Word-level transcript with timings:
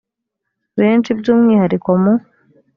benshi 0.79 1.09
by 1.19 1.27
umwihariko 1.33 1.89
mu 2.03 2.13